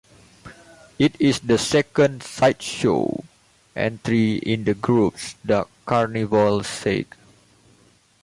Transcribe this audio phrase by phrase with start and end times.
[0.97, 3.23] It is the second "sideshow"
[3.75, 7.15] entry in the group's Dark Carnival saga.